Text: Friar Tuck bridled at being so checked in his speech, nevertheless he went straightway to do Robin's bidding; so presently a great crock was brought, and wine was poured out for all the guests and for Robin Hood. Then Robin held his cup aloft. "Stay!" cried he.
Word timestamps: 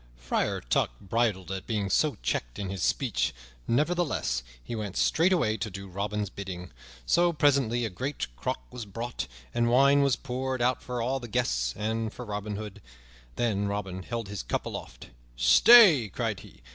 Friar 0.17 0.61
Tuck 0.61 0.89
bridled 0.99 1.51
at 1.51 1.67
being 1.67 1.87
so 1.91 2.17
checked 2.23 2.57
in 2.57 2.71
his 2.71 2.81
speech, 2.81 3.35
nevertheless 3.67 4.41
he 4.63 4.75
went 4.75 4.97
straightway 4.97 5.57
to 5.57 5.69
do 5.69 5.87
Robin's 5.87 6.31
bidding; 6.31 6.71
so 7.05 7.31
presently 7.31 7.85
a 7.85 7.91
great 7.91 8.25
crock 8.35 8.63
was 8.71 8.87
brought, 8.87 9.27
and 9.53 9.69
wine 9.69 10.01
was 10.01 10.15
poured 10.15 10.59
out 10.59 10.81
for 10.81 11.03
all 11.03 11.19
the 11.19 11.27
guests 11.27 11.75
and 11.77 12.11
for 12.11 12.25
Robin 12.25 12.55
Hood. 12.55 12.81
Then 13.35 13.67
Robin 13.67 14.01
held 14.01 14.27
his 14.27 14.41
cup 14.41 14.65
aloft. 14.65 15.11
"Stay!" 15.35 16.09
cried 16.09 16.39
he. 16.39 16.63